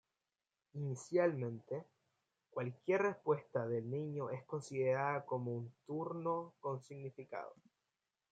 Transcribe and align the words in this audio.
Inicialmente, 0.73 1.85
cualquier 2.49 3.03
respuesta 3.03 3.67
del 3.67 3.87
niño 3.87 4.31
es 4.31 4.43
considerada 4.45 5.23
como 5.27 5.55
un 5.55 5.71
turno 5.85 6.55
con 6.59 6.81
significado. 6.81 7.53